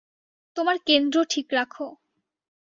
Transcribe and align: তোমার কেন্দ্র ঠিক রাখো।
তোমার 0.57 0.77
কেন্দ্র 0.87 1.17
ঠিক 1.29 1.47
রাখো। 1.53 1.87